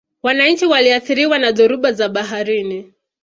[0.23, 2.93] wananchi wanaathiriwa na dhoruba za baharini